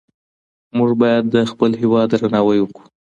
[0.77, 2.85] مونږ باید د خپل هیواد درناوی وکړو.